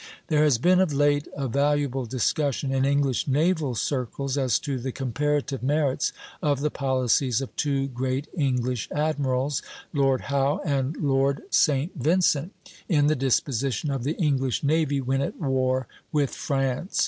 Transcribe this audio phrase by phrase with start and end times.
[0.29, 4.91] There has been of late a valuable discussion in English naval circles as to the
[4.91, 9.61] comparative merits of the policies of two great English admirals,
[9.93, 11.91] Lord Howe and Lord St.
[11.95, 12.51] Vincent,
[12.89, 16.99] in the disposition of the English navy when at war with France.